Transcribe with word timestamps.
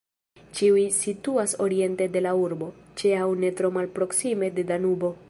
Ĉiuj 0.59 0.85
situas 0.95 1.53
oriente 1.67 2.07
de 2.17 2.25
la 2.29 2.33
urbo, 2.47 2.71
ĉe 3.03 3.15
aŭ 3.21 3.29
ne 3.45 3.55
tro 3.61 3.75
malproksime 3.79 4.55
de 4.59 4.71
Danubo. 4.73 5.19